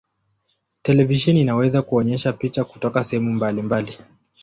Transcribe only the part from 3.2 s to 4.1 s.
mbalimbali.